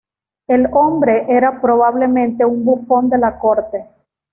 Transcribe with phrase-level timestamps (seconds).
[0.47, 3.85] El hombre era probablemente un bufón de la corte.